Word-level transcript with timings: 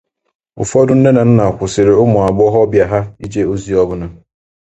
Ụfọdụ 0.61 0.93
nne 0.97 1.09
na 1.15 1.21
nna 1.29 1.43
kwụsịrị 1.55 1.93
ụmụagbọghọbịa 2.03 2.85
ha 2.91 2.99
ije 3.25 3.41
ozi 3.53 3.71
ọbụna. 3.81 4.05